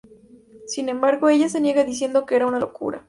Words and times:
Sin 0.65 0.89
embargo, 0.89 1.29
ella 1.29 1.47
se 1.47 1.61
niega 1.61 1.83
diciendo 1.83 2.25
que 2.25 2.35
era 2.35 2.47
una 2.47 2.57
locura. 2.57 2.99